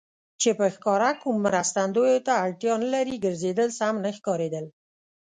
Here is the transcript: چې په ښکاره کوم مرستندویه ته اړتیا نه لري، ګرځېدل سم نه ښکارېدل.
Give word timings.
چې 0.41 0.49
په 0.59 0.65
ښکاره 0.75 1.11
کوم 1.21 1.35
مرستندویه 1.45 2.19
ته 2.27 2.33
اړتیا 2.43 2.73
نه 2.83 2.87
لري، 2.95 3.15
ګرځېدل 3.25 3.69
سم 3.79 3.95
نه 4.05 4.11
ښکارېدل. 4.17 4.65